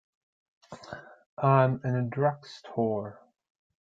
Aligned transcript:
I'm 1.37 1.79
in 1.83 1.95
a 1.95 2.01
drugstore. 2.01 3.21